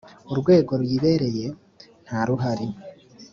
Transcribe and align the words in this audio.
urwego 0.31 0.71
ruyirebere 0.81 1.43
ntaruhari. 2.05 2.67